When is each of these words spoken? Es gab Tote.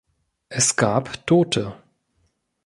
Es 0.49 0.75
gab 0.77 1.27
Tote. 1.27 1.75